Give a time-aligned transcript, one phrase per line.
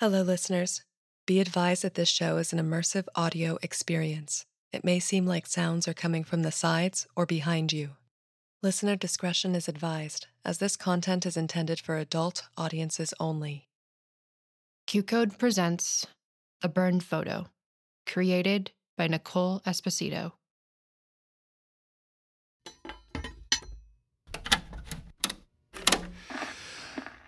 [0.00, 0.80] Hello, listeners.
[1.26, 4.46] Be advised that this show is an immersive audio experience.
[4.72, 7.90] It may seem like sounds are coming from the sides or behind you.
[8.62, 13.68] Listener discretion is advised, as this content is intended for adult audiences only.
[14.88, 16.06] QCODE presents
[16.62, 17.48] A Burned Photo,
[18.06, 20.32] created by Nicole Esposito.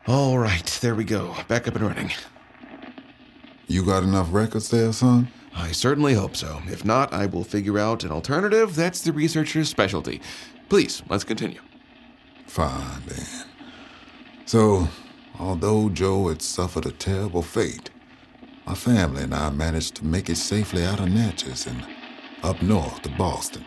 [0.06, 1.36] All right, there we go.
[1.48, 2.12] Back up and running.
[3.72, 5.28] You got enough records there, son?
[5.56, 6.60] I certainly hope so.
[6.66, 8.76] If not, I will figure out an alternative.
[8.76, 10.20] That's the researcher's specialty.
[10.68, 11.58] Please, let's continue.
[12.46, 13.26] Fine, then.
[14.44, 14.88] So,
[15.40, 17.88] although Joe had suffered a terrible fate,
[18.66, 21.82] my family and I managed to make it safely out of Natchez and
[22.42, 23.64] up north to Boston.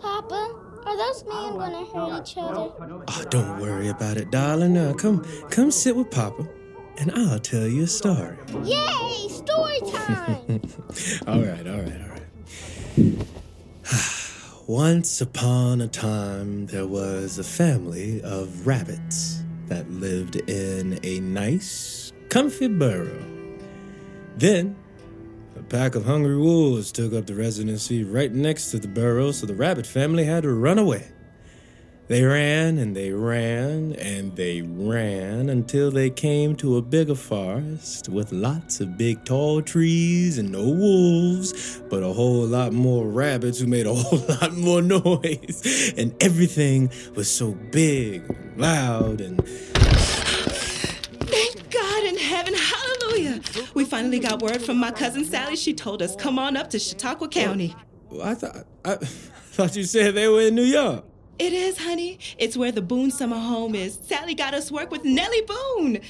[0.00, 0.54] Papa,
[0.86, 2.70] are those men gonna hurt each other?
[3.08, 4.74] Oh, don't worry about it, darling.
[4.74, 6.48] Now, come, come sit with Papa,
[6.98, 8.36] and I'll tell you a story.
[8.62, 9.28] Yay!
[9.28, 10.36] Story time!
[11.26, 13.26] all right, all right, all right.
[14.68, 22.12] Once upon a time, there was a family of rabbits that lived in a nice,
[22.28, 23.24] comfy burrow.
[24.36, 24.87] Then, a
[25.68, 29.54] pack of hungry wolves took up the residency right next to the burrow, so the
[29.54, 31.08] rabbit family had to run away.
[32.06, 38.08] They ran and they ran and they ran until they came to a bigger forest
[38.08, 43.60] with lots of big tall trees and no wolves, but a whole lot more rabbits
[43.60, 45.92] who made a whole lot more noise.
[45.98, 49.46] And everything was so big and loud and
[51.28, 52.54] Thank God in heaven,
[53.74, 55.56] We finally got word from my cousin Sally.
[55.56, 57.74] She told us, come on up to Chautauqua County.
[58.22, 61.04] I thought I thought you said they were in New York.
[61.38, 62.18] It is, honey.
[62.38, 63.98] It's where the Boone summer home is.
[64.02, 66.00] Sally got us work with Nellie Boone.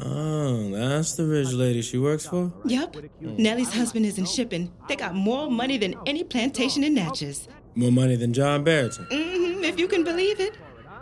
[0.00, 2.52] Oh, that's the rich lady she works for?
[2.64, 2.96] Yep.
[3.20, 4.72] Nellie's husband is in shipping.
[4.88, 7.48] They got more money than any plantation in Natchez.
[7.74, 9.06] More money than John Barrington.
[9.06, 10.56] Mm-hmm, if you can believe it.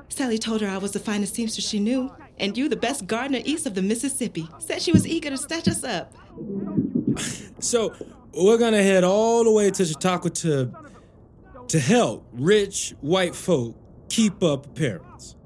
[0.08, 3.40] Sally told her I was the finest seamstress she knew, and you the best gardener
[3.44, 4.48] east of the Mississippi.
[4.58, 6.12] Said she was eager to stitch us up.
[7.60, 7.94] so,
[8.34, 10.70] we're gonna head all the way to Chautauqua to
[11.68, 13.76] to help rich white folk
[14.08, 15.36] keep up appearance.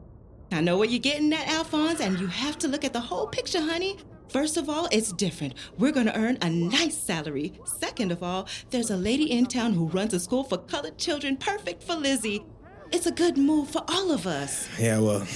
[0.52, 3.26] I know what you're getting at, Alphonse, and you have to look at the whole
[3.28, 3.98] picture, honey.
[4.28, 5.54] First of all, it's different.
[5.78, 7.52] We're going to earn a nice salary.
[7.64, 11.36] Second of all, there's a lady in town who runs a school for colored children
[11.36, 12.44] perfect for Lizzie.
[12.92, 14.68] It's a good move for all of us.
[14.78, 15.26] Yeah, well,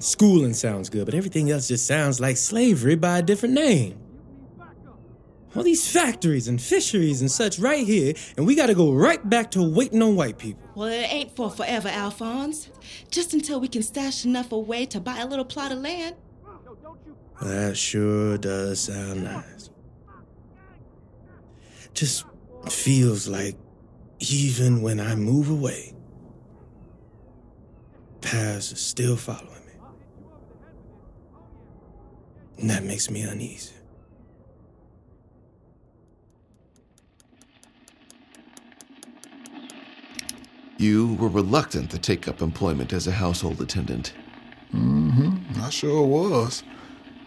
[0.00, 3.98] schooling sounds good, but everything else just sounds like slavery by a different name.
[5.54, 9.50] All these factories and fisheries and such right here, and we gotta go right back
[9.52, 10.62] to waiting on white people.
[10.74, 12.68] Well, it ain't for forever, Alphonse.
[13.10, 16.16] Just until we can stash enough away to buy a little plot of land.
[17.40, 19.70] That sure does sound nice.
[21.94, 22.24] Just
[22.70, 23.56] feels like
[24.18, 25.94] even when I move away,
[28.20, 29.72] paths are still following me.
[32.58, 33.72] And that makes me uneasy.
[40.78, 44.12] You were reluctant to take up employment as a household attendant.
[44.74, 45.62] Mm-hmm.
[45.62, 46.62] I sure was.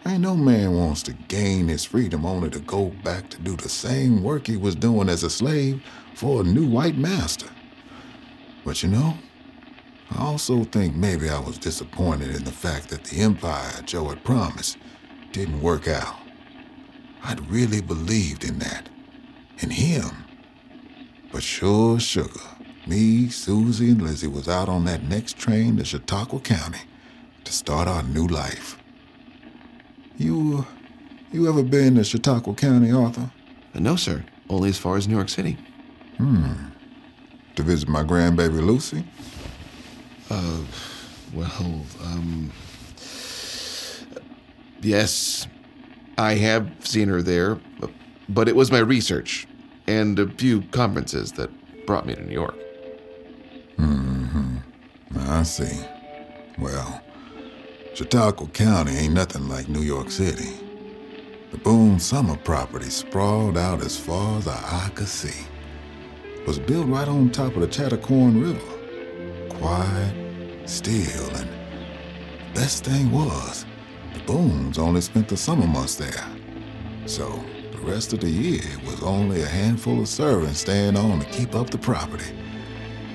[0.05, 3.69] Ain't no man wants to gain his freedom only to go back to do the
[3.69, 5.81] same work he was doing as a slave
[6.13, 7.47] for a new white master.
[8.63, 9.17] But you know,
[10.11, 14.23] I also think maybe I was disappointed in the fact that the empire Joe had
[14.23, 14.77] promised
[15.31, 16.15] didn't work out.
[17.23, 18.89] I'd really believed in that,
[19.59, 20.25] in him.
[21.31, 22.39] But sure sugar,
[22.87, 26.79] me, Susie, and Lizzie was out on that next train to Chautauqua County
[27.43, 28.77] to start our new life.
[30.17, 30.65] You,
[31.31, 33.31] you ever been to Chautauqua County, Arthur?
[33.75, 34.25] No, sir.
[34.49, 35.57] Only as far as New York City.
[36.17, 36.53] Hmm.
[37.55, 39.05] To visit my grandbaby Lucy?
[40.29, 40.61] Uh,
[41.33, 42.51] well, um.
[44.81, 45.47] Yes,
[46.17, 47.59] I have seen her there,
[48.29, 49.47] but it was my research
[49.87, 51.49] and a few conferences that
[51.85, 52.55] brought me to New York.
[53.77, 54.57] Mm-hmm.
[55.17, 55.85] I see.
[56.57, 57.01] Well,
[57.93, 60.53] Chautauqua County ain't nothing like New York City.
[61.51, 65.45] The Boone Summer property sprawled out as far as the eye could see.
[66.45, 69.49] Was built right on top of the Chattahorn River.
[69.49, 73.65] Quiet, still, and the best thing was,
[74.25, 76.25] Boones only spent the summer months there.
[77.06, 81.19] So the rest of the year it was only a handful of servants staying on
[81.19, 82.31] to keep up the property.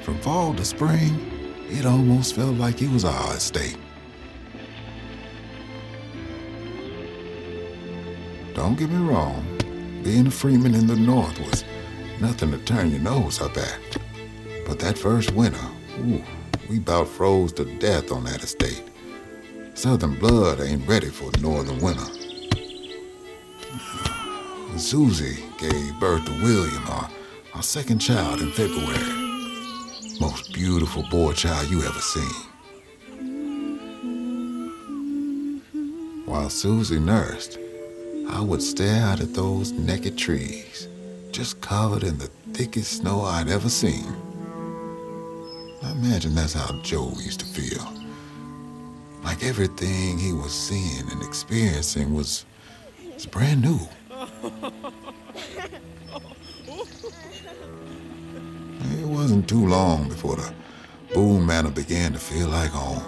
[0.02, 1.30] From fall to spring,
[1.68, 3.76] it almost felt like it was our estate.
[8.54, 9.44] Don't get me wrong,
[10.02, 11.64] being a freeman in the North was
[12.20, 13.80] nothing to turn your nose up at.
[14.66, 15.66] But that first winter,
[15.98, 16.22] ooh,
[16.68, 18.82] we about froze to death on that estate.
[19.74, 22.06] Southern blood ain't ready for northern winter.
[24.78, 27.10] Susie gave birth to William, our,
[27.54, 29.24] our second child, in February.
[30.20, 32.22] Most beautiful boy child you ever seen.
[36.24, 37.58] While Susie nursed,
[38.30, 40.88] I would stare out at those naked trees,
[41.32, 44.06] just covered in the thickest snow I'd ever seen.
[45.82, 48.03] I imagine that's how Joe used to feel.
[49.24, 52.44] Like everything he was seeing and experiencing was,
[53.14, 53.80] was brand new.
[59.00, 60.52] It wasn't too long before the
[61.14, 63.02] Boone Manor began to feel like home.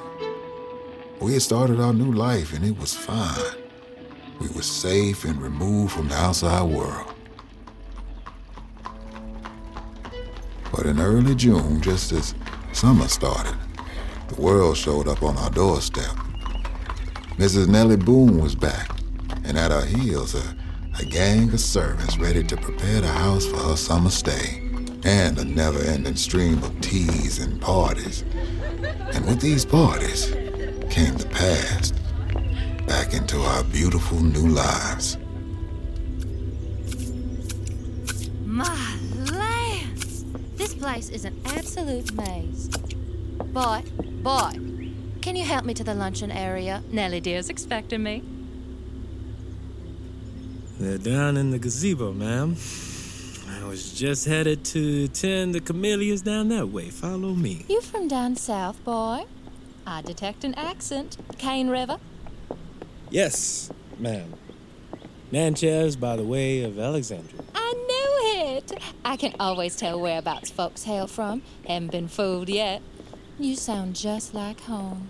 [1.20, 3.56] We had started our new life and it was fine.
[4.40, 7.12] We were safe and removed from the outside world.
[10.72, 12.34] But in early June, just as
[12.72, 13.56] summer started,
[14.28, 16.14] the world showed up on our doorstep.
[17.36, 17.68] Mrs.
[17.68, 18.90] Nellie Boone was back,
[19.44, 20.56] and at her heels, a,
[20.98, 24.62] a gang of servants ready to prepare the house for her summer stay,
[25.04, 28.24] and a never ending stream of teas and parties.
[29.12, 30.30] And with these parties
[30.90, 31.94] came the past,
[32.86, 35.18] back into our beautiful new lives.
[38.44, 38.96] My
[39.30, 40.24] lands!
[40.56, 42.70] This place is an absolute maze.
[43.56, 43.84] Boy,
[44.22, 44.50] boy,
[45.22, 46.82] can you help me to the luncheon area?
[46.90, 48.22] Nellie dear's expecting me.
[50.78, 52.56] They're down in the gazebo, ma'am.
[53.48, 56.90] I was just headed to tend the camellias down that way.
[56.90, 57.64] Follow me.
[57.66, 59.24] You from down south, boy?
[59.86, 61.16] I detect an accent.
[61.38, 61.96] Cane River?
[63.08, 64.34] Yes, ma'am.
[65.32, 67.40] Natchez by the way of Alexandria.
[67.54, 68.78] I knew it!
[69.02, 71.40] I can always tell whereabouts folks hail from.
[71.66, 72.82] Haven't been fooled yet.
[73.38, 75.08] You sound just like home.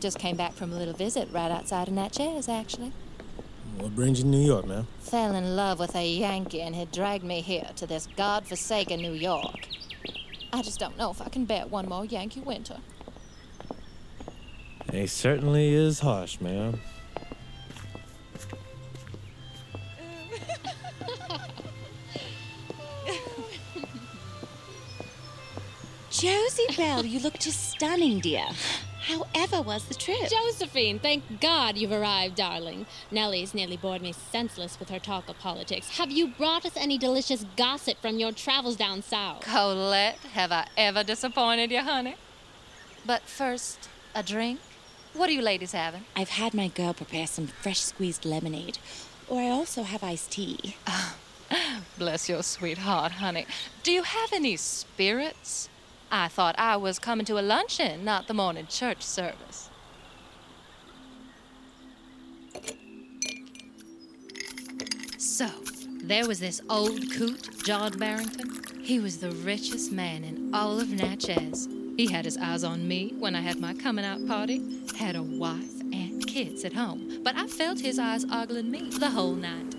[0.00, 2.92] Just came back from a little visit right outside of Natchez, actually.
[3.76, 4.86] What brings you to New York, ma'am?
[5.00, 9.12] Fell in love with a Yankee and he dragged me here to this god-forsaken New
[9.12, 9.68] York.
[10.50, 12.78] I just don't know if I can bear one more Yankee winter.
[14.90, 16.80] He certainly is harsh, ma'am.
[26.22, 28.46] Josie Bell, you look just stunning, dear.
[29.00, 30.30] However was the trip?
[30.30, 32.86] Josephine, thank God you've arrived, darling.
[33.10, 35.98] Nellie's nearly bored me senseless with her talk of politics.
[35.98, 39.40] Have you brought us any delicious gossip from your travels down south?
[39.40, 42.14] Colette, have I ever disappointed you, honey?
[43.04, 44.60] But first, a drink?
[45.14, 46.04] What are you ladies having?
[46.14, 48.78] I've had my girl prepare some fresh squeezed lemonade,
[49.28, 50.76] or I also have iced tea.
[50.86, 51.16] Oh,
[51.98, 53.44] bless your sweet heart, honey.
[53.82, 55.68] Do you have any spirits?
[56.14, 59.70] I thought I was coming to a luncheon, not the morning church service.
[65.16, 65.48] So,
[66.02, 68.82] there was this old coot, John Barrington.
[68.82, 71.66] He was the richest man in all of Natchez.
[71.96, 75.22] He had his eyes on me when I had my coming out party, had a
[75.22, 79.71] wife and kids at home, but I felt his eyes ogling me the whole night.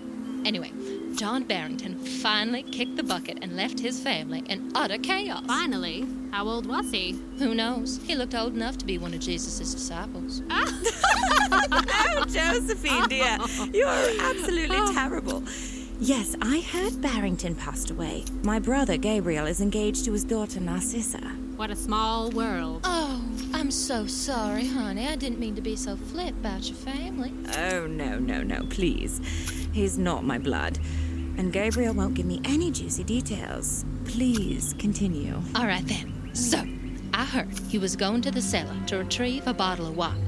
[0.44, 0.70] Anyway,
[1.14, 5.44] John Barrington finally kicked the bucket and left his family in utter chaos.
[5.46, 6.06] Finally?
[6.32, 7.18] How old was he?
[7.38, 7.98] Who knows?
[8.04, 10.42] He looked old enough to be one of Jesus' disciples.
[10.50, 10.80] Ah.
[12.16, 13.38] oh, Josephine, dear,
[13.72, 14.92] you are absolutely oh.
[14.92, 15.42] terrible.
[16.00, 18.24] Yes, I heard Barrington passed away.
[18.42, 21.43] My brother Gabriel is engaged to his daughter Narcissa.
[21.64, 22.82] What a small world.
[22.84, 25.08] Oh, I'm so sorry, honey.
[25.08, 27.32] I didn't mean to be so flip about your family.
[27.56, 29.18] Oh, no, no, no, please.
[29.72, 30.78] He's not my blood.
[31.38, 33.86] And Gabriel won't give me any juicy details.
[34.04, 35.40] Please continue.
[35.54, 36.34] All right then.
[36.34, 36.62] So,
[37.14, 40.22] I heard he was going to the cellar to retrieve a bottle of wine.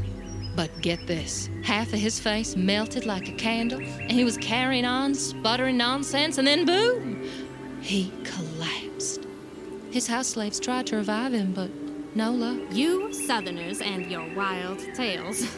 [0.57, 4.87] But get this half of his face melted like a candle, and he was carrying
[4.87, 7.29] on, sputtering nonsense, and then boom!
[7.83, 8.46] He collapsed.
[9.97, 11.71] His house slaves tried to revive him, but
[12.15, 12.59] no luck.
[12.71, 15.49] You Southerners and your wild tales.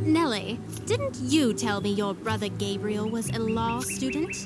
[0.00, 4.36] Nellie, didn't you tell me your brother Gabriel was a law student?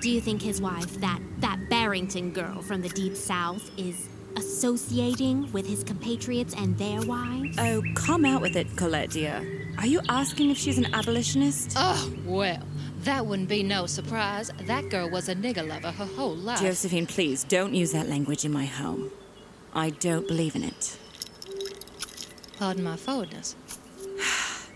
[0.00, 5.50] Do you think his wife, that that Barrington girl from the deep south, is associating
[5.50, 7.58] with his compatriots and their wives?
[7.58, 9.72] Oh, come out with it, Colette, dear.
[9.78, 11.72] Are you asking if she's an abolitionist?
[11.74, 12.62] Oh, well,
[13.04, 14.50] that wouldn't be no surprise.
[14.62, 16.60] That girl was a nigger lover her whole life.
[16.60, 19.10] Josephine, please don't use that language in my home.
[19.74, 20.98] I don't believe in it.
[22.58, 23.56] Pardon my forwardness.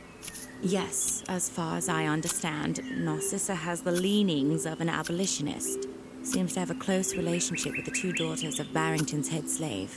[0.63, 5.87] yes, as far as I understand, Narcissa has the leanings of an abolitionist.
[6.23, 9.97] Seems to have a close relationship with the two daughters of Barrington's head slave.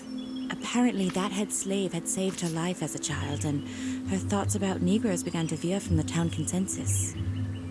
[0.51, 3.67] Apparently, that head slave had saved her life as a child, and
[4.09, 7.15] her thoughts about Negroes began to veer from the town consensus.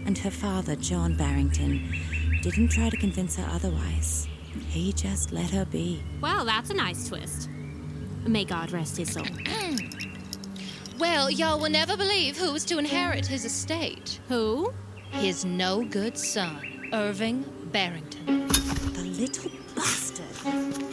[0.06, 1.94] And her father, John Barrington,
[2.42, 4.28] didn't try to convince her otherwise.
[4.68, 6.02] He just let her be.
[6.20, 7.48] Well, that's a nice twist.
[8.26, 9.26] May God rest his soul.
[10.98, 14.20] well, y'all will never believe who was to inherit his estate.
[14.28, 14.72] Who?
[15.12, 18.48] His no good son, Irving Barrington.
[18.48, 20.87] The little bastard.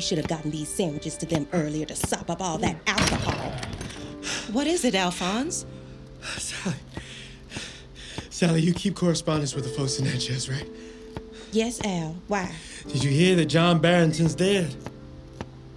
[0.00, 3.52] We should have gotten these sandwiches to them earlier to sop up all that alcohol.
[4.50, 5.66] What is it, Alphonse?
[6.22, 6.76] Sally.
[8.30, 10.66] Sally, you keep correspondence with the folks in Natchez, right?
[11.52, 12.16] Yes, Al.
[12.28, 12.50] Why?
[12.88, 14.74] Did you hear that John Barrington's dead?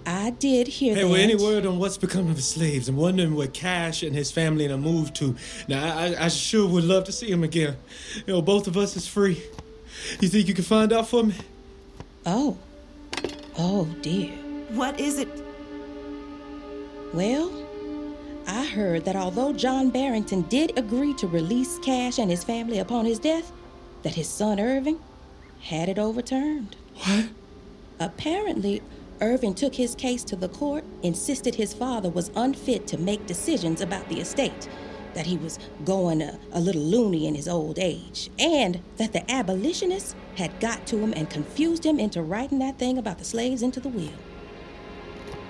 [0.06, 1.08] I did hear hey, that.
[1.08, 2.88] well, any word on what's become of his slaves?
[2.88, 5.36] I'm wondering where Cash and his family are moved to.
[5.68, 7.76] Now, I, I sure would love to see him again.
[8.26, 9.42] You know, both of us is free.
[10.20, 11.34] You think you can find out for me?
[12.24, 12.56] Oh.
[13.56, 14.32] Oh, dear.
[14.70, 15.28] What is it?
[17.12, 17.52] Well,
[18.48, 23.04] I heard that although John Barrington did agree to release Cash and his family upon
[23.04, 23.52] his death,
[24.02, 24.98] that his son Irving
[25.60, 26.76] had it overturned.
[27.04, 27.26] What?
[28.00, 28.82] Apparently,
[29.20, 33.80] Irving took his case to the court, insisted his father was unfit to make decisions
[33.80, 34.68] about the estate,
[35.14, 39.30] that he was going a, a, little loony in his old age, and that the
[39.30, 43.62] abolitionists had got to him and confused him into writing that thing about the slaves
[43.62, 44.08] into the will.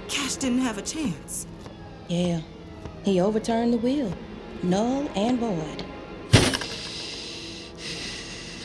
[0.08, 1.46] Cash didn't have a chance.
[2.08, 2.40] Yeah,
[3.04, 4.12] he overturned the will,
[4.62, 5.84] null and void.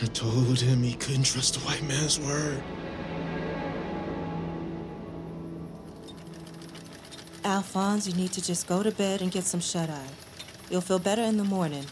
[0.02, 2.62] I told him he couldn't trust the white man's word.
[7.44, 10.08] Alphonse, you need to just go to bed and get some shut eye.
[10.70, 11.86] You'll feel better in the morning.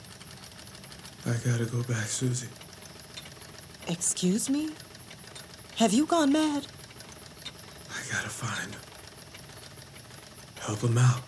[1.25, 2.48] I gotta go back, Susie.
[3.88, 4.72] Excuse me?
[5.77, 6.67] Have you gone mad?
[7.89, 8.82] I gotta find him.
[10.60, 11.22] Help him out.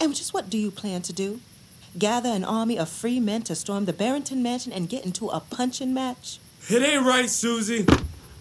[0.00, 1.40] And just what do you plan to do?
[1.98, 5.40] Gather an army of free men to storm the Barrington Mansion and get into a
[5.40, 6.38] punching match?
[6.70, 7.86] It ain't right, Susie.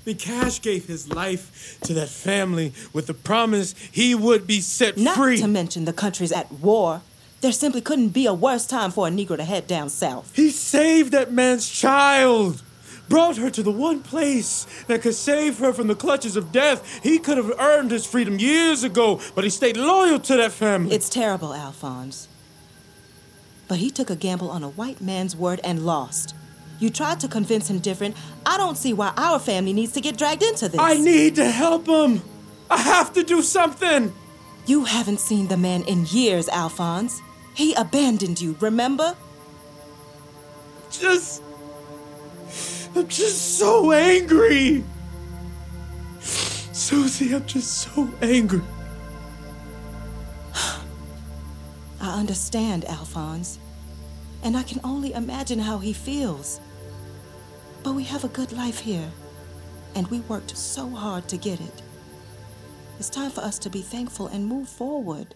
[0.05, 4.97] The Cash gave his life to that family with the promise he would be set
[4.97, 5.35] Not free.
[5.35, 7.01] Not to mention the country's at war.
[7.41, 10.35] There simply couldn't be a worse time for a Negro to head down south.
[10.35, 12.63] He saved that man's child,
[13.09, 16.99] brought her to the one place that could save her from the clutches of death.
[17.03, 20.95] He could have earned his freedom years ago, but he stayed loyal to that family.
[20.95, 22.27] It's terrible, Alphonse.
[23.67, 26.33] But he took a gamble on a white man's word and lost.
[26.79, 28.15] You tried to convince him different.
[28.45, 30.79] I don't see why our family needs to get dragged into this.
[30.79, 32.21] I need to help him.
[32.69, 34.13] I have to do something.
[34.65, 37.21] You haven't seen the man in years, Alphonse.
[37.57, 39.17] He abandoned you, remember?
[40.91, 41.43] Just.
[42.95, 44.85] I'm just so angry.
[46.73, 48.61] Susie, I'm just so angry.
[52.01, 53.59] I understand, Alphonse.
[54.43, 56.61] And I can only imagine how he feels.
[57.83, 59.11] But we have a good life here.
[59.95, 61.83] and we worked so hard to get it.
[62.99, 65.35] It's time for us to be thankful and move forward.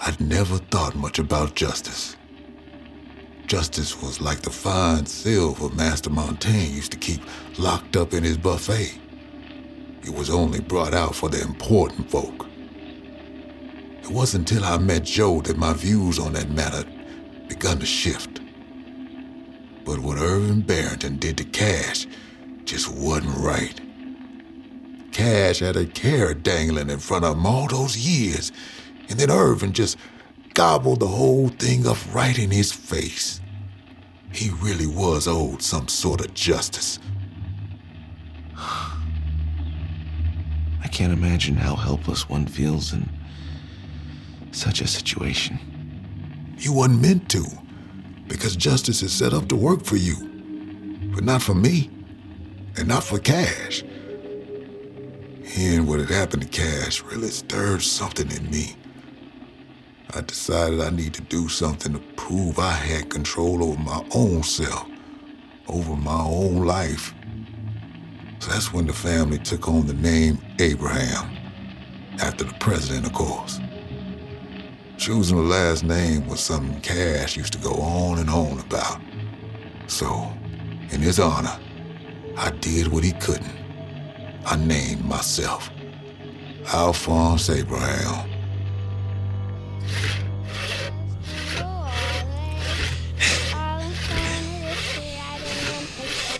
[0.00, 2.16] I'd never thought much about justice.
[3.46, 7.20] Justice was like the fine silver Master Montaigne used to keep
[7.58, 8.98] locked up in his buffet.
[10.02, 12.46] It was only brought out for the important folk.
[14.02, 16.84] It wasn't until I met Joe that my views on that matter
[17.48, 18.40] begun to shift.
[19.84, 22.06] But what Irvin Barrington did to Cash
[22.64, 23.80] just wasn't right.
[25.12, 28.52] Cash had a carrot dangling in front of him all those years,
[29.08, 29.96] and then Irvin just
[30.54, 33.40] gobbled the whole thing up right in his face.
[34.32, 36.98] He really was owed some sort of justice.
[38.56, 38.88] I
[40.90, 43.08] can't imagine how helpless one feels in
[44.52, 45.58] such a situation.
[46.58, 47.44] You weren't meant to,
[48.26, 50.16] because justice is set up to work for you,
[51.14, 51.90] but not for me,
[52.76, 53.84] and not for Cash.
[55.44, 58.74] Hearing what had happened to Cash really stirred something in me.
[60.14, 64.42] I decided I need to do something to prove I had control over my own
[64.42, 64.86] self,
[65.68, 67.12] over my own life.
[68.38, 71.36] So that's when the family took on the name Abraham,
[72.20, 73.60] after the president, of course.
[74.96, 79.00] Choosing the last name was something Cash used to go on and on about.
[79.88, 80.32] So,
[80.90, 81.58] in his honor,
[82.36, 83.56] I did what he couldn't.
[84.46, 85.70] I named myself
[86.72, 88.35] Alphonse Abraham.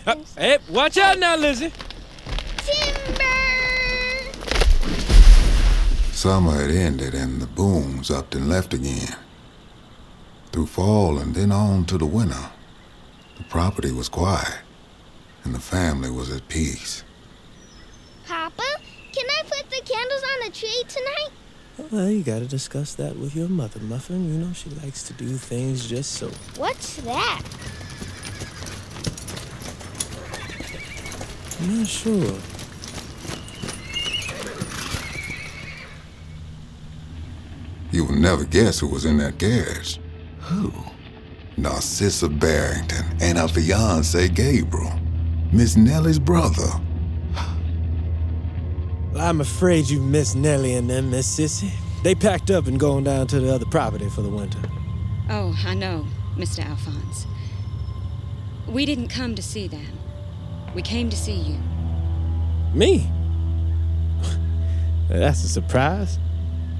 [0.06, 1.72] Uh, hey, watch out now, Lizzie.
[2.58, 3.24] Timber!
[6.12, 9.16] Summer had ended and the Boones upped and left again.
[10.52, 12.50] Through fall and then on to the winter,
[13.36, 14.60] the property was quiet
[15.42, 17.02] and the family was at peace.
[18.28, 18.80] Papa,
[19.12, 21.30] can I put the candles on the tree tonight?
[21.78, 24.32] Well, you gotta discuss that with your mother, Muffin.
[24.32, 26.28] You know she likes to do things just so.
[26.56, 27.42] What's that?
[31.60, 32.38] I'm not sure.
[37.92, 40.00] You will never guess who was in that carriage.
[40.40, 40.72] Who?
[41.58, 44.98] Narcissa Barrington and her fiance Gabriel,
[45.52, 46.80] Miss Nellie's brother.
[49.16, 51.70] Well, I'm afraid you missed Nellie and them, Miss Sissy.
[52.02, 54.58] They packed up and going down to the other property for the winter.
[55.30, 56.04] Oh, I know,
[56.36, 56.62] Mr.
[56.62, 57.26] Alphonse.
[58.68, 59.98] We didn't come to see them.
[60.74, 61.58] We came to see you.
[62.74, 63.10] Me?
[65.08, 66.18] That's a surprise.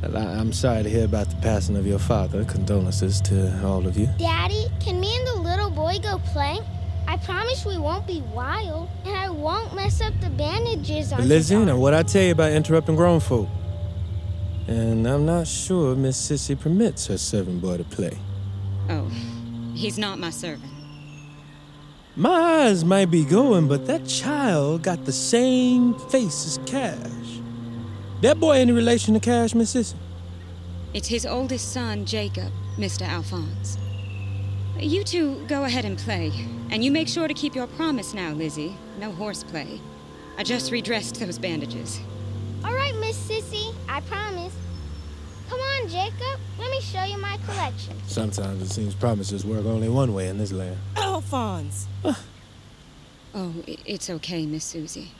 [0.03, 2.45] I- I'm sorry to hear about the passing of your father.
[2.45, 4.11] Condolences to all of you.
[4.19, 6.59] Daddy, can me and the little boy go play?
[7.17, 11.29] I promise we won't be wild, and I won't mess up the bandages on his
[11.31, 13.49] Lizzie, now what I tell you about interrupting grown folk?
[14.67, 18.19] And I'm not sure Miss Sissy permits her servant boy to play.
[18.91, 19.09] Oh,
[19.75, 20.71] he's not my servant.
[22.17, 27.41] My eyes might be going, but that child got the same face as Cash.
[28.21, 29.95] That boy any relation to Cash, Miss Sissy?
[30.93, 33.09] It's his oldest son, Jacob, Mr.
[33.09, 33.79] Alphonse.
[34.79, 36.33] You two go ahead and play.
[36.71, 38.77] And you make sure to keep your promise now, Lizzie.
[38.99, 39.81] No horseplay.
[40.37, 42.01] I just redressed those bandages.
[42.65, 44.55] All right, Miss Sissy, I promise.
[45.49, 46.41] Come on, Jacob.
[46.59, 47.97] Let me show you my collection.
[48.07, 50.77] Sometimes it seems promises work only one way in this land.
[50.97, 51.87] Alphonse!
[53.35, 55.13] Oh, it's okay, Miss Susie.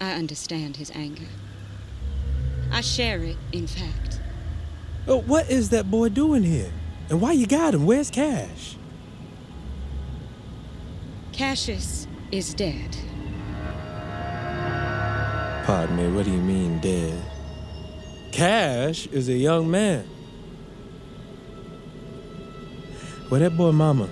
[0.00, 1.28] I understand his anger.
[2.72, 4.20] I share it, in fact.
[5.06, 6.72] Oh, what is that boy doing here?
[7.08, 7.86] And why you got him?
[7.86, 8.76] Where's Cash?
[11.32, 12.96] Cassius is dead.
[15.64, 17.22] Pardon me, what do you mean dead?
[18.32, 20.06] Cash is a young man.
[23.28, 24.08] Where that boy mama?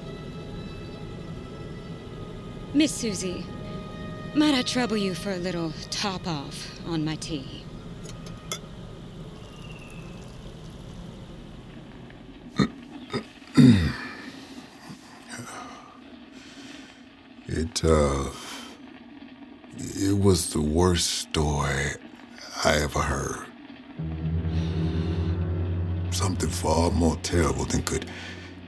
[2.74, 3.46] Miss Susie,
[4.34, 7.63] might I trouble you for a little top off on my tea?
[17.84, 18.30] Uh.
[19.76, 21.90] It was the worst story
[22.64, 23.46] I ever heard.
[26.10, 28.06] Something far more terrible than could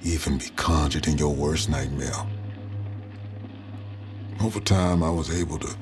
[0.03, 2.27] even be conjured in your worst nightmare.
[4.43, 5.75] Over time, I was able to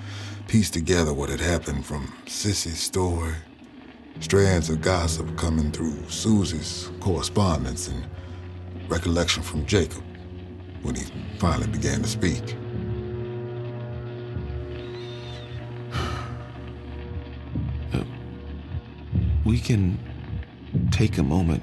[0.46, 3.34] piece together what had happened from Sissy's story,
[4.20, 8.06] strands of gossip coming through Susie's correspondence, and
[8.88, 10.04] recollection from Jacob
[10.82, 11.04] when he
[11.40, 12.56] finally began to speak.
[19.54, 20.00] We can
[20.90, 21.62] take a moment,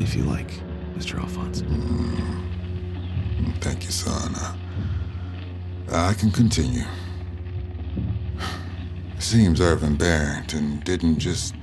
[0.00, 0.50] if you like,
[0.98, 1.18] Mr.
[1.18, 1.62] Alphonse.
[1.62, 2.42] Mm.
[3.62, 4.34] Thank you, son.
[4.34, 4.54] Uh,
[5.90, 6.84] I can continue.
[9.18, 11.54] Seems Irvin Barrington didn't just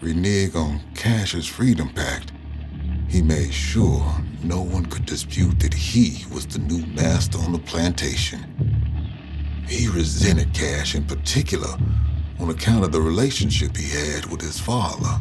[0.00, 2.32] renege on Cash's Freedom Pact.
[3.08, 4.04] He made sure
[4.42, 8.40] no one could dispute that he was the new master on the plantation.
[9.68, 11.76] He resented Cash in particular
[12.38, 15.20] on account of the relationship he had with his father.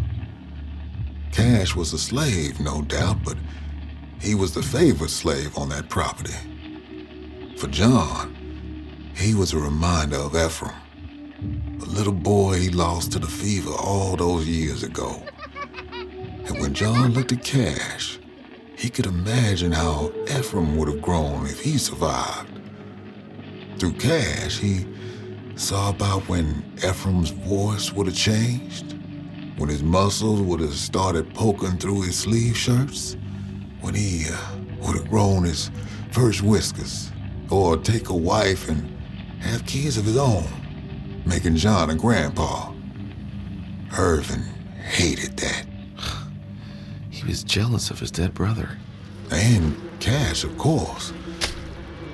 [1.32, 3.38] Cash was a slave, no doubt, but
[4.20, 6.34] he was the favorite slave on that property.
[7.58, 8.36] For John,
[9.16, 14.16] he was a reminder of Ephraim, a little boy he lost to the fever all
[14.16, 15.24] those years ago.
[16.46, 18.20] And when John looked at Cash,
[18.78, 22.62] he could imagine how Ephraim would have grown if he survived.
[23.80, 24.86] Through Cash, he
[25.58, 28.94] saw about when Ephraim's voice would have changed,
[29.58, 33.18] when his muscles would have started poking through his sleeve shirts,
[33.82, 34.38] when he uh,
[34.82, 35.72] would have grown his
[36.12, 37.12] first whiskers,
[37.50, 38.88] or take a wife and
[39.42, 40.46] have kids of his own,
[41.26, 42.72] making John a grandpa.
[43.98, 44.44] Irvin
[44.92, 45.66] hated that.
[47.10, 48.78] He was jealous of his dead brother.
[49.32, 51.14] And Cash, of course.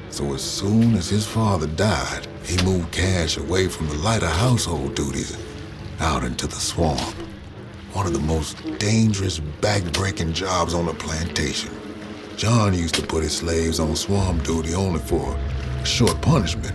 [0.10, 4.96] So as soon as his father died, he moved Cash away from the lighter household
[4.96, 5.38] duties
[6.00, 7.16] out into the swamp.
[7.94, 11.72] One of the most dangerous, back-breaking jobs on the plantation.
[12.36, 15.38] John used to put his slaves on swamp duty only for
[15.80, 16.74] a short punishment.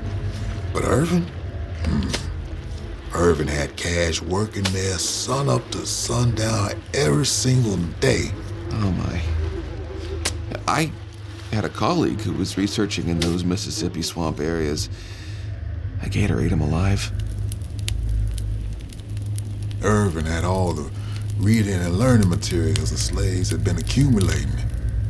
[0.72, 1.26] But Irvin?
[1.85, 2.09] Hmm.
[3.14, 8.31] Irvin had Cash working there sun up to sundown every single day.
[8.70, 9.22] Oh my.
[10.68, 10.92] I
[11.50, 14.88] had a colleague who was researching in those Mississippi swamp areas.
[16.02, 17.11] A gator ate him alive.
[19.82, 20.90] Irvin had all the
[21.38, 24.50] reading and learning materials the slaves had been accumulating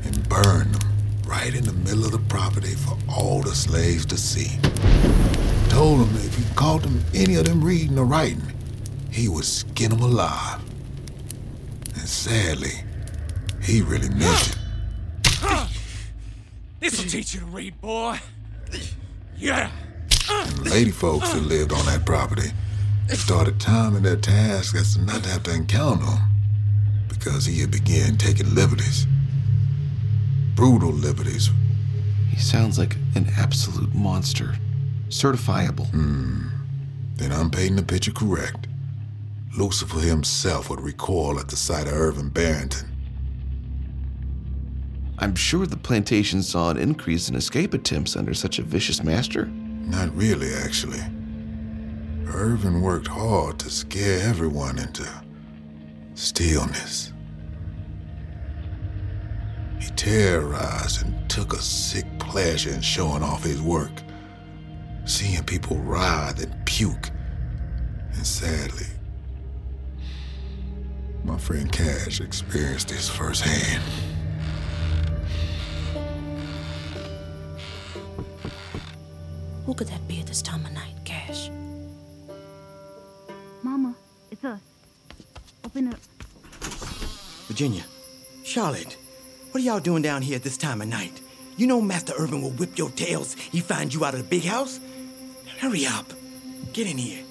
[0.04, 0.88] and burned them
[1.26, 4.58] right in the middle of the property for all the slaves to see.
[5.68, 8.42] Told them if he caught them any of them reading or writing,
[9.10, 10.60] he would skin them alive.
[11.94, 12.82] And sadly,
[13.62, 14.58] he really meant it.
[16.80, 18.18] This'll teach you to read, boy.
[19.36, 19.70] Yeah.
[20.30, 22.50] And lady folks that lived on that property
[23.08, 26.18] started timing their tasks as to not to have to encounter him
[27.08, 29.06] because he had began taking liberties.
[30.54, 31.50] Brutal liberties.
[32.30, 34.54] He sounds like an absolute monster.
[35.08, 35.88] Certifiable.
[35.90, 36.48] Hmm.
[37.16, 38.68] Then I'm painting the picture correct.
[39.56, 42.88] Lucifer himself would recoil at the sight of Irvin Barrington.
[45.18, 49.50] I'm sure the plantation saw an increase in escape attempts under such a vicious master.
[49.88, 51.02] Not really, actually.
[52.26, 55.08] Irvin worked hard to scare everyone into
[56.14, 57.12] stillness.
[59.80, 64.02] He terrorized and took a sick pleasure in showing off his work,
[65.06, 67.10] seeing people writhe and puke.
[68.12, 68.86] And sadly,
[71.24, 73.82] my friend Cash experienced this firsthand.
[79.68, 81.50] Who could that be at this time of night, Cash?
[83.62, 83.94] Mama,
[84.30, 84.62] it's us.
[85.62, 85.98] Open up.
[87.48, 87.84] Virginia,
[88.44, 88.96] Charlotte,
[89.50, 91.20] what are y'all doing down here at this time of night?
[91.58, 93.34] You know Master Irvin will whip your tails.
[93.34, 94.80] He finds you out of the big house.
[95.58, 96.06] Hurry up.
[96.72, 97.22] Get in here.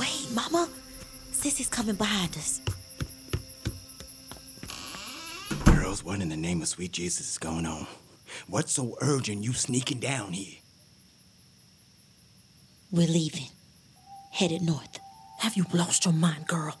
[0.00, 0.68] Wait, Mama.
[1.30, 2.60] Sissy's coming behind us.
[5.64, 7.86] Girls, what in the name of sweet Jesus is going on?
[8.48, 10.58] What's so urgent you sneaking down here?
[12.90, 13.48] We're leaving.
[14.32, 14.98] Headed north.
[15.40, 16.76] Have you lost your mind, girl?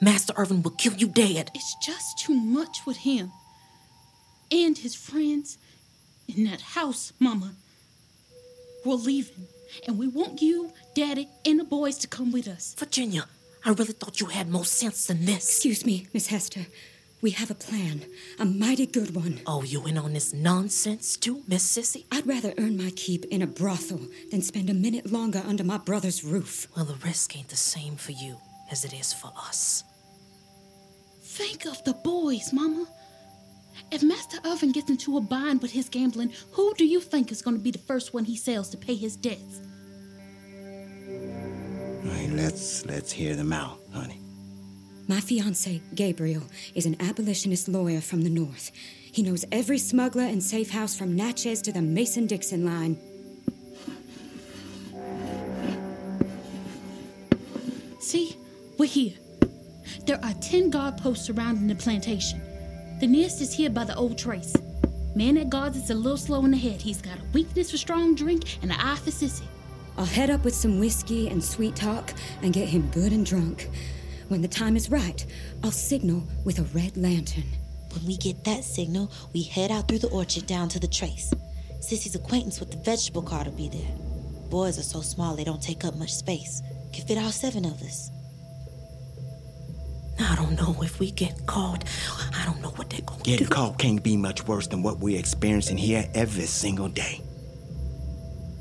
[0.00, 1.50] Master Irvin will kill you dead.
[1.54, 3.32] It's just too much with him.
[4.50, 5.58] And his friends.
[6.28, 7.54] In that house, Mama.
[8.84, 9.46] We're leaving.
[9.86, 12.74] And we want you, Daddy, and the boys to come with us.
[12.78, 13.26] Virginia,
[13.64, 15.48] I really thought you had more sense than this.
[15.48, 16.66] Excuse me, Miss Hester.
[17.22, 18.04] We have a plan,
[18.40, 19.40] a mighty good one.
[19.46, 22.04] Oh, you in on this nonsense too, Miss Sissy?
[22.10, 24.00] I'd rather earn my keep in a brothel
[24.32, 26.66] than spend a minute longer under my brother's roof.
[26.74, 28.38] Well, the risk ain't the same for you
[28.72, 29.84] as it is for us.
[31.22, 32.86] Think of the boys, Mama.
[33.92, 37.40] If Master Irvin gets into a bind with his gambling, who do you think is
[37.40, 39.60] going to be the first one he sells to pay his debts?
[41.06, 44.21] All right, let's let's hear them out, honey.
[45.08, 48.70] My fiance, Gabriel, is an abolitionist lawyer from the North.
[49.10, 52.96] He knows every smuggler and safe house from Natchez to the Mason Dixon line.
[57.98, 58.36] See,
[58.78, 59.14] we're here.
[60.06, 62.40] There are 10 guard posts surrounding the plantation.
[63.00, 64.54] The nearest is here by the old trace.
[65.16, 66.80] Man that guards is a little slow in the head.
[66.80, 69.44] He's got a weakness for strong drink and an eye for sissy.
[69.98, 73.68] I'll head up with some whiskey and sweet talk and get him good and drunk.
[74.28, 75.24] When the time is right,
[75.62, 77.44] I'll signal with a red lantern.
[77.92, 81.32] When we get that signal, we head out through the orchard down to the trace.
[81.80, 83.94] Sissy's acquaintance with the vegetable cart will be there.
[84.48, 86.62] Boys are so small they don't take up much space.
[86.92, 88.10] Can fit all seven of us.
[90.20, 91.84] I don't know if we get caught.
[92.34, 93.30] I don't know what they're going to do.
[93.32, 97.20] Getting caught can't be much worse than what we're experiencing here every single day.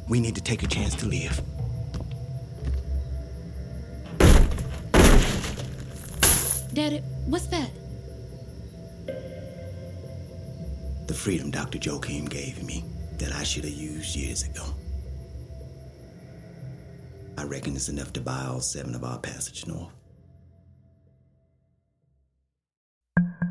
[0.10, 1.42] We need to take a chance to live.
[6.74, 7.70] Daddy, what's that?
[11.08, 11.78] The freedom Dr.
[11.78, 12.86] Joachim gave me
[13.18, 14.64] that I should have used years ago.
[17.38, 20.01] I reckon it's enough to buy all seven of our passage north.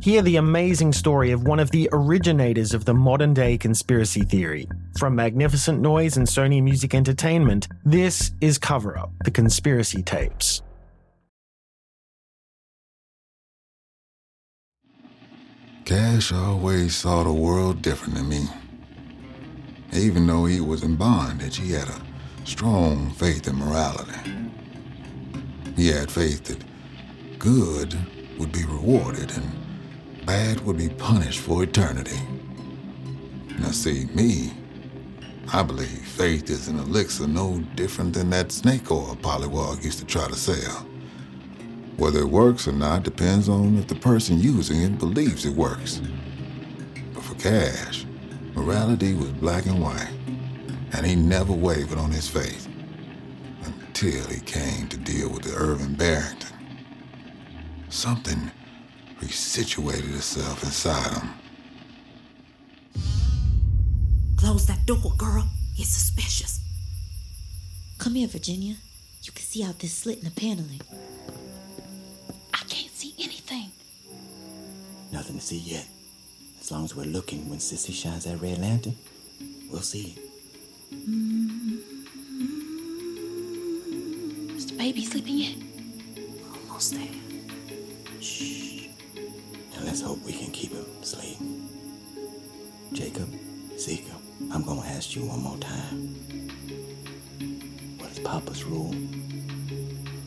[0.00, 4.66] Hear the amazing story of one of the originators of the modern day conspiracy theory.
[4.98, 10.62] From Magnificent Noise and Sony Music Entertainment, this is Cover Up The Conspiracy Tapes.
[15.84, 18.48] Cash always saw the world different than me.
[19.92, 22.00] Even though he was in bondage, he had a
[22.46, 24.18] strong faith in morality.
[25.76, 26.64] He had faith that
[27.38, 27.98] good
[28.38, 29.59] would be rewarded and
[30.30, 32.20] bad would be punished for eternity.
[33.58, 34.52] Now, see, me,
[35.52, 40.04] I believe faith is an elixir no different than that snake oil Pollywog used to
[40.04, 40.86] try to sell.
[41.96, 46.00] Whether it works or not depends on if the person using it believes it works.
[47.12, 48.06] But for Cash,
[48.54, 50.14] morality was black and white,
[50.92, 52.68] and he never wavered on his faith
[53.64, 56.56] until he came to deal with the Irvin Barrington.
[57.88, 58.52] Something
[59.20, 61.30] resituated itself inside him.
[64.36, 65.46] Close that door, girl.
[65.76, 66.60] It's suspicious.
[67.98, 68.76] Come here, Virginia.
[69.22, 70.80] You can see out this slit in the paneling.
[72.54, 73.70] I can't see anything.
[75.12, 75.86] Nothing to see yet.
[76.60, 78.96] As long as we're looking when Sissy shines that red lantern,
[79.70, 80.16] we'll see.
[84.56, 85.56] Is the baby sleeping yet?
[86.68, 87.08] Almost there.
[89.80, 91.38] And let's hope we can keep him asleep.
[92.92, 93.34] Jacob,
[93.78, 94.06] Zeke,
[94.52, 96.16] I'm gonna ask you one more time.
[97.96, 98.94] What is Papa's rule?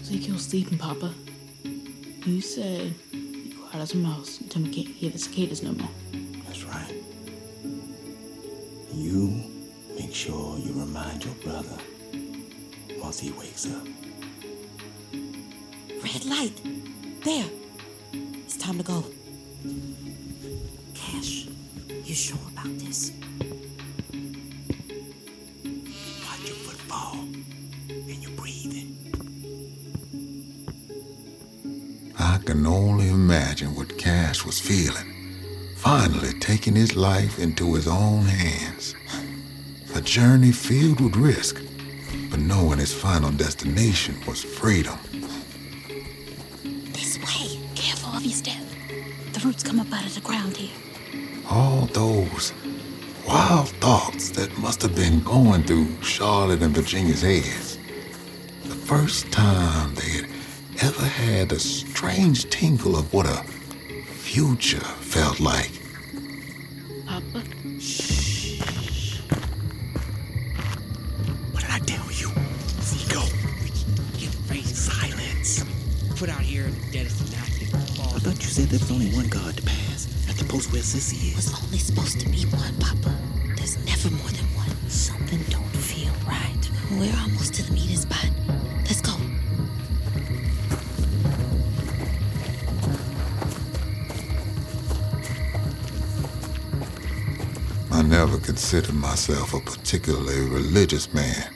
[0.01, 1.13] Ezekiel's sleeping, Papa.
[2.25, 5.91] You said be quiet as a mouse until we can't hear the cicadas no more.
[6.47, 6.95] That's right.
[8.91, 9.43] You
[9.95, 11.77] make sure you remind your brother
[12.97, 13.85] once he wakes up.
[16.03, 16.59] Red light.
[17.23, 17.45] There.
[18.45, 19.05] It's time to go.
[22.13, 23.11] You sure about this?
[26.21, 26.57] Watch your
[27.89, 28.95] and you're breathing.
[32.19, 35.11] I can only imagine what Cash was feeling.
[35.77, 38.93] Finally taking his life into his own hands.
[39.95, 41.63] A journey filled with risk,
[42.29, 44.99] but knowing his final destination was freedom.
[51.93, 52.53] Those
[53.27, 57.77] wild thoughts that must have been going through Charlotte and Virginia's heads.
[58.63, 60.27] The first time they had
[60.81, 63.43] ever had a strange tingle of what a
[64.05, 65.71] future felt like.
[67.05, 67.43] Papa?
[67.79, 69.19] Shh.
[71.51, 72.29] What did I tell you?
[72.81, 73.21] Zico,
[74.19, 75.63] get very silence.
[76.15, 78.15] Put out here in the deadest of night.
[78.15, 79.82] I thought you said there was only one God to pass
[80.55, 81.47] at the where Sissy is.
[81.47, 83.15] It's only supposed to be one, Papa.
[83.55, 84.69] There's never more than one.
[84.89, 86.69] Something don't feel right.
[86.91, 88.29] We're almost to the meeting spot.
[88.85, 89.13] Let's go.
[97.91, 101.53] I never considered myself a particularly religious man,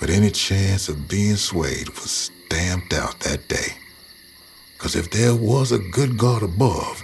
[0.00, 3.76] but any chance of being swayed was stamped out that day.
[4.76, 7.03] Because if there was a good God above,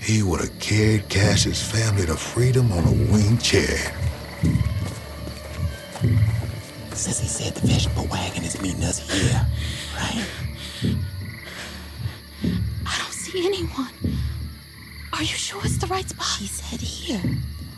[0.00, 3.92] he would have carried Cash's family to freedom on a wing chair.
[6.90, 9.46] Sissy said the vegetable wagon is meeting us here,
[9.96, 10.26] right?
[12.86, 13.90] I don't see anyone.
[15.12, 16.26] Are you sure it's the right spot?
[16.26, 17.22] She said here,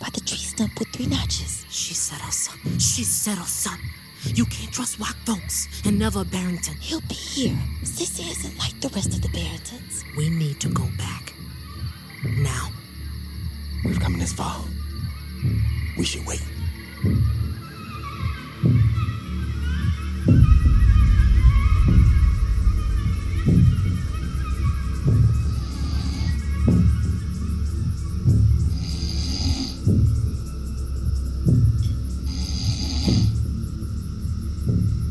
[0.00, 1.64] by the tree stump with three notches.
[1.70, 2.78] She said us son.
[2.78, 3.78] She said us son.
[4.22, 6.76] You can't trust white folks and never Barrington.
[6.80, 7.58] He'll be here.
[7.82, 10.04] Sissy isn't like the rest of the Barringtons.
[10.16, 10.89] We need to go back.
[10.89, 10.89] Now.
[13.84, 14.60] We've come this far.
[15.96, 16.42] We should wait.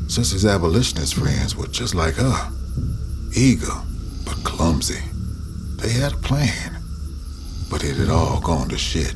[0.07, 2.51] Sissy's abolitionist friends were just like her
[3.35, 3.67] eager,
[4.25, 4.99] but clumsy.
[5.77, 6.78] They had a plan,
[7.79, 9.15] but it had all gone to shit.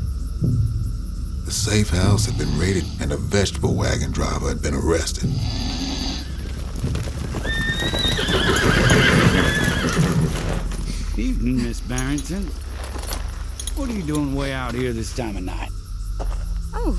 [1.44, 5.30] The safe house had been raided, and a vegetable wagon driver had been arrested.
[11.18, 12.46] Evening, Miss Barrington.
[13.76, 15.72] What are you doing way out here this time of night?
[16.74, 16.98] Oh,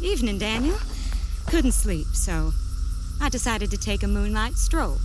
[0.00, 0.78] evening, Daniel.
[1.48, 2.54] Couldn't sleep, so
[3.20, 4.98] I decided to take a moonlight stroll.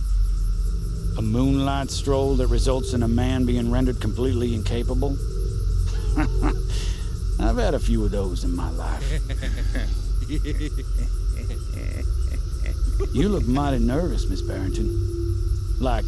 [1.18, 5.18] A moonlight stroll that results in a man being rendered completely incapable?
[7.40, 9.04] I've had a few of those in my life.
[13.12, 14.90] You look mighty nervous, Miss Barrington.
[15.78, 16.04] Like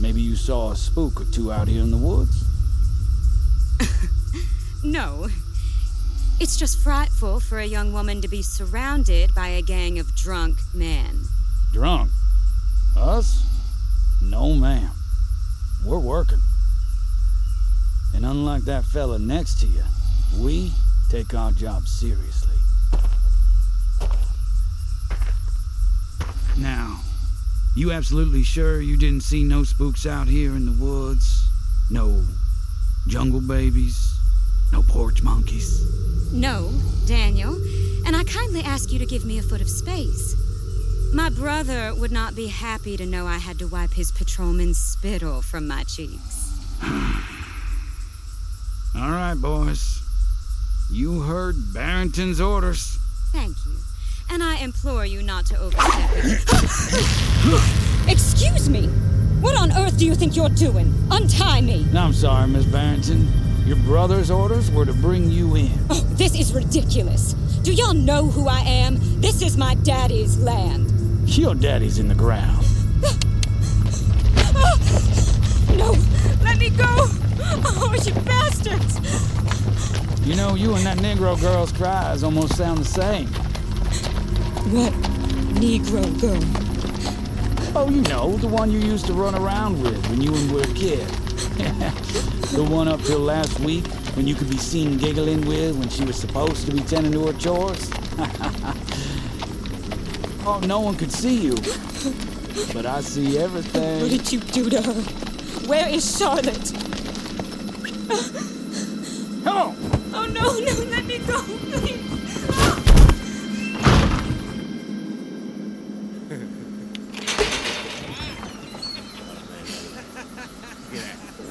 [0.00, 2.44] maybe you saw a spook or two out here in the woods?
[4.84, 5.26] No.
[6.38, 10.58] It's just frightful for a young woman to be surrounded by a gang of drunk
[10.72, 11.24] men.
[11.72, 12.12] Drunk?
[12.96, 13.44] Us?
[14.22, 14.92] No, ma'am.
[15.84, 16.38] We're working.
[18.28, 19.82] And unlike that fella next to you,
[20.36, 20.70] we
[21.08, 22.58] take our job seriously.
[26.58, 27.00] Now,
[27.74, 31.48] you absolutely sure you didn't see no spooks out here in the woods?
[31.88, 32.22] No
[33.06, 34.14] jungle babies?
[34.72, 36.30] No porch monkeys?
[36.30, 36.70] No,
[37.06, 37.54] Daniel,
[38.04, 40.36] and I kindly ask you to give me a foot of space.
[41.14, 45.40] My brother would not be happy to know I had to wipe his patrolman's spittle
[45.40, 46.47] from my cheeks.
[49.28, 50.02] Right, boys.
[50.90, 52.98] You heard Barrington's orders.
[53.30, 53.72] Thank you.
[54.30, 56.48] And I implore you not to overstep it.
[58.10, 58.86] Excuse me!
[59.42, 60.94] What on earth do you think you're doing?
[61.10, 61.86] Untie me!
[61.94, 63.28] I'm sorry, Miss Barrington.
[63.66, 65.78] Your brother's orders were to bring you in.
[65.90, 67.34] Oh, this is ridiculous.
[67.62, 68.96] Do y'all know who I am?
[69.20, 70.90] This is my daddy's land.
[71.28, 72.64] Your daddy's in the ground.
[75.76, 75.94] No!
[76.42, 77.27] Let me go!
[77.50, 78.98] Oh, you bastards!
[80.26, 83.26] You know, you and that Negro girl's cries almost sound the same.
[84.72, 84.92] What
[85.54, 86.42] Negro girl?
[87.74, 90.62] Oh, you know, the one you used to run around with when you and were
[90.62, 91.06] a kid.
[92.52, 93.86] the one up till last week
[94.16, 97.26] when you could be seen giggling with when she was supposed to be tending to
[97.26, 97.90] her chores.
[100.46, 101.54] oh, no one could see you.
[102.74, 104.00] But I see everything.
[104.02, 105.00] What did you do to her?
[105.68, 106.72] Where is Charlotte?
[108.08, 109.76] Come on!
[110.14, 112.08] Oh no, no, let me go, please.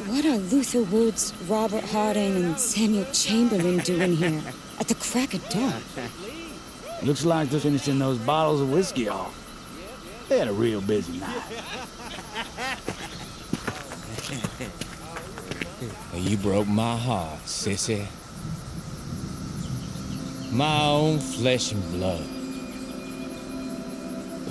[0.07, 4.41] What are Luther Woods, Robert Harding, and Samuel Chamberlain doing here
[4.79, 5.83] at the crack of dawn?
[7.03, 9.35] Looks like they're finishing those bottles of whiskey off.
[10.27, 11.43] They had a real busy night.
[16.28, 18.05] You broke my heart, sissy.
[20.51, 22.25] My own flesh and blood.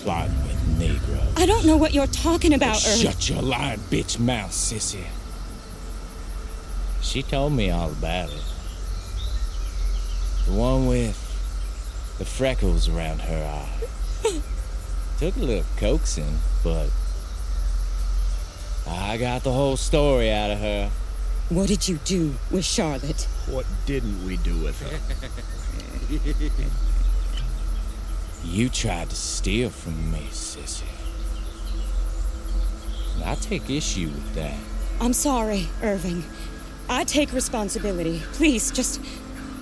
[0.00, 1.38] Plotting with Negro.
[1.38, 2.96] I don't know what you're talking about, Irv.
[2.96, 5.04] Shut your lying bitch mouth, sissy.
[7.02, 8.44] She told me all about it.
[10.46, 11.14] The one with
[12.16, 13.66] the freckles around her
[14.24, 14.30] eye.
[15.18, 16.88] Took a little coaxing, but
[18.86, 20.90] I got the whole story out of her.
[21.48, 23.28] What did you do with Charlotte?
[23.48, 24.98] What didn't we do with her?
[28.44, 30.84] You tried to steal from me, sissy.
[33.14, 34.54] And I take issue with that.
[35.00, 36.22] I'm sorry, Irving.
[36.88, 38.22] I take responsibility.
[38.34, 39.00] Please, just.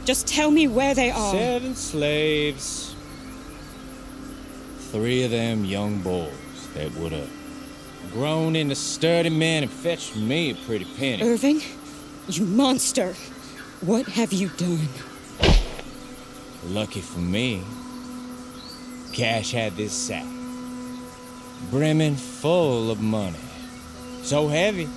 [0.04, 1.32] just tell me where they are.
[1.32, 2.94] Seven slaves.
[4.92, 7.30] Three of them young boys that would have
[8.12, 11.22] grown into sturdy men and fetched me a pretty penny.
[11.22, 11.60] Irving,
[12.28, 13.14] you monster.
[13.80, 14.88] What have you done?
[16.66, 17.62] Lucky for me,
[19.12, 20.26] Cash had this sack,
[21.70, 23.38] brimming full of money.
[24.22, 24.88] So heavy,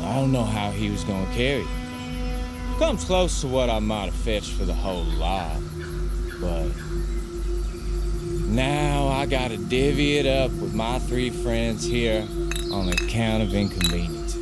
[0.00, 2.78] I don't know how he was gonna carry it.
[2.78, 5.56] Comes close to what I might have fetched for the whole lot,
[6.40, 6.68] but
[8.50, 12.26] now I gotta divvy it up with my three friends here
[12.72, 14.36] on account of inconvenience.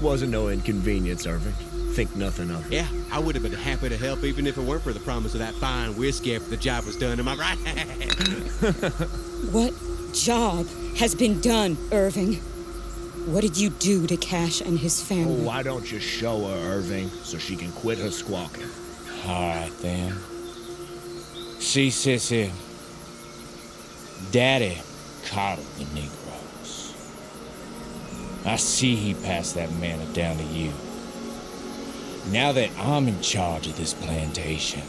[0.00, 1.52] Wasn't no inconvenience, Irving.
[1.94, 2.72] Think nothing of it.
[2.72, 5.34] Yeah, I would have been happy to help even if it weren't for the promise
[5.34, 7.18] of that fine whiskey after the job was done.
[7.18, 7.58] Am I right?
[9.52, 9.72] What
[10.12, 10.66] job
[10.96, 12.34] has been done, Irving?
[13.32, 15.44] What did you do to Cash and his Oh, family?
[15.44, 18.66] why don't you show her, Irving, so she can quit her squawking?
[19.26, 20.14] All right, then.
[21.60, 22.50] See, sissy,
[24.30, 24.78] Daddy
[25.26, 26.94] coddled the Negroes.
[28.46, 30.72] I see he passed that manna down to you.
[32.30, 34.82] Now that I'm in charge of this plantation,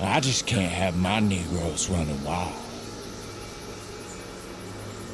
[0.00, 2.52] I just can't have my Negroes running wild.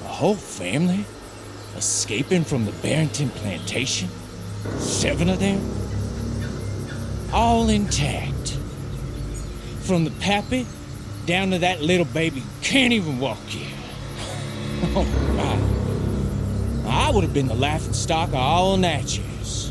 [0.02, 1.04] A whole family
[1.76, 4.08] escaping from the Barrington plantation?
[4.78, 5.60] Seven of them?
[7.32, 8.58] All intact.
[9.82, 10.66] From the pappy
[11.26, 13.72] down to that little baby who can't even walk yet.
[14.94, 15.32] Oh.
[16.86, 19.70] I would have been the laughing stock of all Natchez.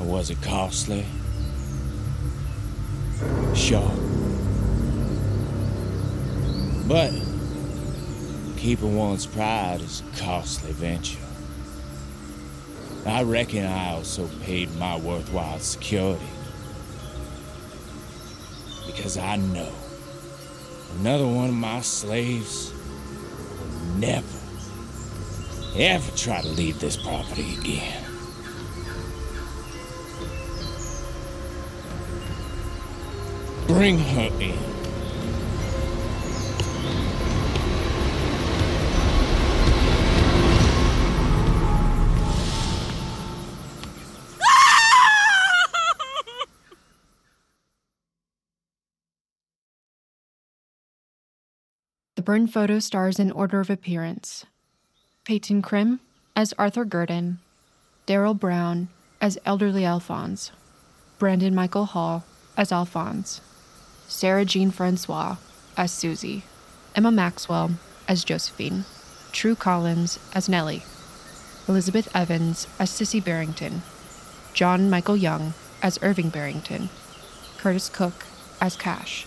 [0.00, 1.04] Or was it costly?
[3.54, 3.92] Sure.
[6.86, 7.12] But
[8.56, 11.18] keeping one's pride is a costly venture.
[13.06, 16.24] I reckon I also paid my worthwhile security.
[18.98, 19.72] Because I know
[20.98, 24.26] another one of my slaves will never,
[25.76, 28.04] ever try to leave this property again.
[33.68, 34.77] Bring her in.
[52.28, 54.44] Burn photo stars in order of appearance.
[55.24, 56.00] Peyton Krim
[56.36, 57.38] as Arthur Gurdon,
[58.06, 60.52] Daryl Brown as Elderly Alphonse,
[61.18, 63.40] Brandon Michael Hall as Alphonse,
[64.08, 65.36] Sarah Jean Francois
[65.74, 66.42] as Susie,
[66.94, 67.70] Emma Maxwell
[68.06, 68.84] as Josephine,
[69.32, 70.82] True Collins as Nellie,
[71.66, 73.80] Elizabeth Evans as Sissy Barrington,
[74.52, 76.90] John Michael Young as Irving Barrington,
[77.56, 78.26] Curtis Cook
[78.60, 79.26] as Cash.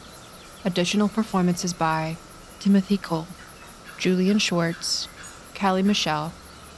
[0.64, 2.18] Additional performances by
[2.62, 3.26] Timothy Cole,
[3.98, 5.08] Julian Schwartz,
[5.56, 6.32] Callie Michelle,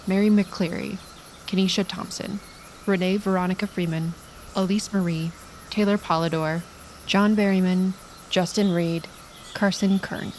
[0.07, 0.97] Mary McCleary,
[1.45, 2.39] Kenesha Thompson,
[2.86, 4.13] Renee Veronica Freeman,
[4.55, 5.34] Elise Marie,
[5.69, 6.61] Taylor Polidor,
[7.05, 7.91] John Berryman,
[8.29, 9.09] Justin Reed,
[9.53, 10.31] Carson Kern.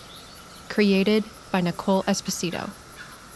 [0.71, 2.71] Created by Nicole Esposito.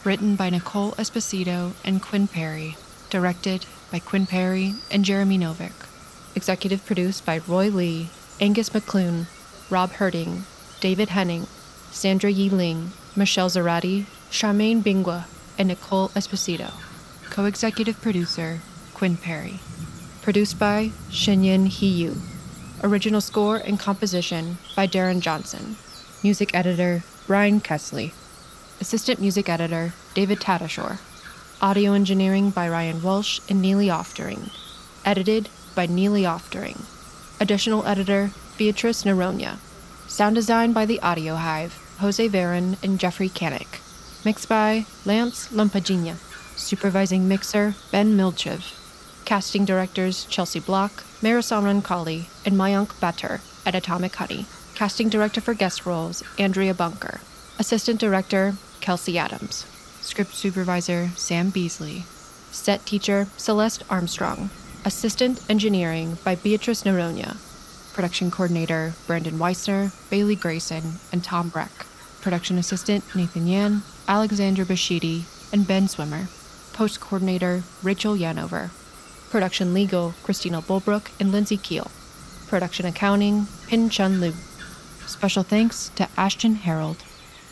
[0.02, 2.78] Written by Nicole Esposito and Quinn Perry.
[3.11, 5.86] Directed by Quinn Perry and Jeremy Novick.
[6.34, 8.09] Executive produced by Roy Lee,
[8.40, 9.26] Angus McClune,
[9.68, 10.44] Rob Herding,
[10.80, 11.46] David Henning,
[11.91, 15.24] Sandra Yi Ling, Michelle Zarati, Charmaine Bingwa,
[15.59, 16.72] and Nicole Esposito.
[17.30, 18.61] Co executive producer
[18.95, 19.61] Quinn Perry.
[20.22, 22.16] Produced by Shinyin Hiyu.
[22.82, 25.76] Original score and composition by Darren Johnson.
[26.22, 28.12] Music editor Brian Kesley.
[28.80, 30.99] Assistant music editor David Tadashore.
[31.61, 34.51] Audio engineering by Ryan Walsh and Neely Oftering.
[35.05, 36.84] Edited by Neely Oftering.
[37.41, 39.59] Additional editor Beatrice Noronha.
[40.09, 43.80] Sound design by The Audio Hive, Jose Varon and Jeffrey Kanik.
[44.24, 46.16] Mixed by Lance Lampagina.
[46.56, 48.74] Supervising mixer, Ben Milchev.
[49.26, 54.46] Casting directors, Chelsea Block, Marisamran Kali, and Mayank Batur at Atomic Honey.
[54.74, 57.20] Casting director for guest roles, Andrea Bunker.
[57.59, 59.66] Assistant director, Kelsey Adams.
[60.00, 62.04] Script supervisor, Sam Beasley.
[62.50, 64.48] Set teacher, Celeste Armstrong.
[64.86, 67.36] Assistant engineering by Beatrice Noronha.
[67.99, 71.84] Production coordinator, Brandon Weissner, Bailey Grayson, and Tom Breck.
[72.20, 76.28] Production assistant, Nathan Yan, Alexander Bashidi, and Ben Swimmer.
[76.72, 78.70] Post coordinator, Rachel Yanover.
[79.30, 81.90] Production legal, Christina Bulbrook and Lindsay Keel.
[82.46, 84.32] Production accounting, Pin Chun Lu.
[85.05, 86.99] Special thanks to Ashton Harold.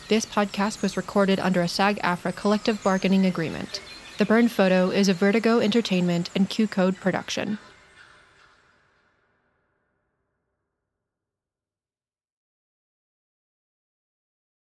[0.07, 3.81] This podcast was recorded under a SAG-AFTRA collective bargaining agreement.
[4.17, 7.57] The Burn Photo is a Vertigo Entertainment and QCODE production.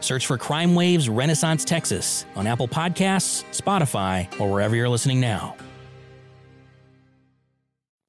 [0.00, 5.56] Search for Crime Waves Renaissance Texas on Apple Podcasts, Spotify, or wherever you're listening now.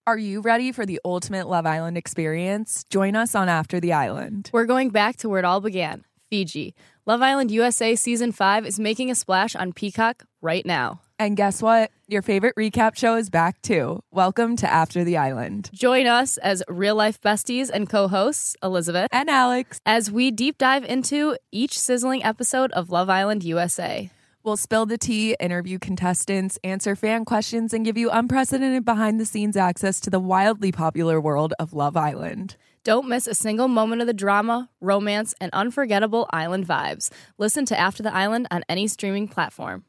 [0.08, 2.84] Are you ready for the ultimate Love Island experience?
[2.90, 4.50] Join us on After the Island.
[4.52, 6.74] We're going back to where it all began Fiji.
[7.06, 11.02] Love Island USA Season 5 is making a splash on Peacock right now.
[11.22, 11.92] And guess what?
[12.08, 14.02] Your favorite recap show is back too.
[14.10, 15.70] Welcome to After the Island.
[15.72, 20.58] Join us as real life besties and co hosts, Elizabeth and Alex, as we deep
[20.58, 24.10] dive into each sizzling episode of Love Island USA.
[24.44, 29.26] We'll spill the tea, interview contestants, answer fan questions, and give you unprecedented behind the
[29.26, 32.56] scenes access to the wildly popular world of Love Island.
[32.84, 37.12] Don't miss a single moment of the drama, romance, and unforgettable island vibes.
[37.38, 39.84] Listen to After the Island on any streaming platform.